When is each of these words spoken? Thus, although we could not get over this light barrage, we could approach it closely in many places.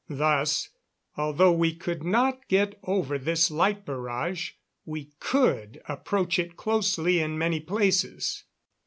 Thus, 0.09 0.69
although 1.15 1.51
we 1.51 1.75
could 1.75 2.03
not 2.03 2.47
get 2.47 2.73
over 2.85 3.19
this 3.19 3.51
light 3.51 3.85
barrage, 3.85 4.53
we 4.83 5.11
could 5.19 5.79
approach 5.87 6.39
it 6.39 6.57
closely 6.57 7.19
in 7.19 7.37
many 7.37 7.59
places. 7.59 8.45